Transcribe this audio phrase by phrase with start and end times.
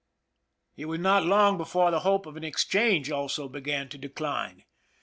[0.77, 4.63] It was not long before the hope of an exchange also began to decline.